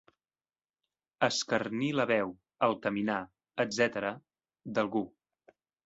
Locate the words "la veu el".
1.99-2.75